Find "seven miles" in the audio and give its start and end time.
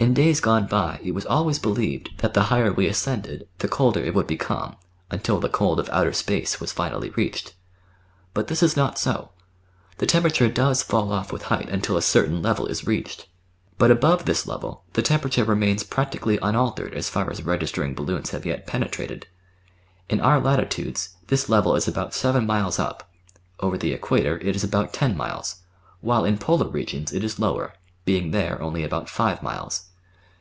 22.14-22.78